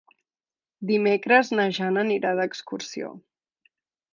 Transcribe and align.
Dimecres 0.91 1.53
na 1.59 1.65
Jana 1.79 2.07
anirà 2.07 2.33
d'excursió. 2.41 3.13